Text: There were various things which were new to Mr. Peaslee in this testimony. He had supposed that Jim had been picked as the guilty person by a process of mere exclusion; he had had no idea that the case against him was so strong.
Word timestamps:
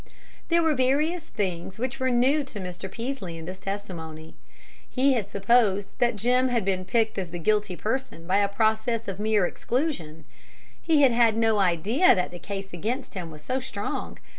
There 0.49 0.63
were 0.63 0.73
various 0.73 1.29
things 1.29 1.77
which 1.77 1.99
were 1.99 2.09
new 2.09 2.43
to 2.45 2.59
Mr. 2.59 2.91
Peaslee 2.91 3.37
in 3.37 3.45
this 3.45 3.59
testimony. 3.59 4.33
He 4.89 5.13
had 5.13 5.29
supposed 5.29 5.91
that 5.99 6.15
Jim 6.15 6.47
had 6.47 6.65
been 6.65 6.85
picked 6.85 7.19
as 7.19 7.29
the 7.29 7.37
guilty 7.37 7.75
person 7.75 8.25
by 8.25 8.37
a 8.37 8.47
process 8.47 9.07
of 9.07 9.19
mere 9.19 9.45
exclusion; 9.45 10.25
he 10.81 11.03
had 11.03 11.11
had 11.11 11.37
no 11.37 11.59
idea 11.59 12.15
that 12.15 12.31
the 12.31 12.39
case 12.39 12.73
against 12.73 13.13
him 13.13 13.29
was 13.29 13.43
so 13.43 13.59
strong. 13.59 14.17